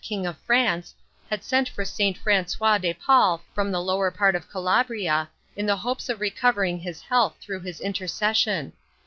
king 0.03 0.25
of 0.25 0.35
France, 0.39 0.95
had 1.29 1.43
sent 1.43 1.69
for 1.69 1.85
Saint 1.85 2.17
Francois 2.17 2.79
de 2.79 2.91
Paule 2.91 3.39
from 3.53 3.71
the 3.71 3.79
lower 3.79 4.09
part 4.09 4.33
of 4.33 4.49
Calabria, 4.49 5.29
in 5.55 5.67
the 5.67 5.75
hopes 5.77 6.09
of 6.09 6.19
recovering 6.19 6.79
his 6.79 7.03
health 7.03 7.37
through 7.39 7.59
his 7.59 7.79
intercession. 7.79 8.73